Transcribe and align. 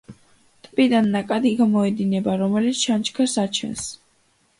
ტბიდან 0.67 1.09
ნაკადი 1.15 1.51
გამოედინება, 1.59 2.37
რომელიც 2.39 2.81
ჩანჩქერს 2.87 3.37
აჩენს. 3.45 3.85